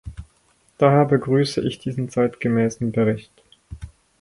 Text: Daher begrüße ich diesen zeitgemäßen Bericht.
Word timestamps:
Daher 0.79 1.05
begrüße 1.05 1.61
ich 1.61 1.77
diesen 1.77 2.09
zeitgemäßen 2.09 2.91
Bericht. 2.91 3.43